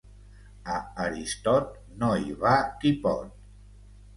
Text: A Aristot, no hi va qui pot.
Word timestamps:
A 0.75 0.77
Aristot, 1.03 1.77
no 2.01 2.11
hi 2.23 2.35
va 2.47 2.57
qui 2.81 2.95
pot. 3.05 3.37